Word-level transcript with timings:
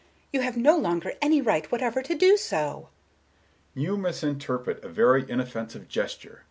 You 0.33 0.41
have 0.41 0.57
no 0.57 0.75
longer 0.79 1.13
any 1.21 1.41
right 1.41 1.71
whatever 1.71 2.01
to 2.01 2.15
do 2.15 2.35
so." 2.35 2.55
Mr. 2.57 2.73
Richards: 2.73 3.83
"You 3.85 3.97
misinterpret 3.97 4.83
a 4.83 4.89
very 4.89 5.29
inoffensive 5.29 5.87
gesture. 5.87 6.39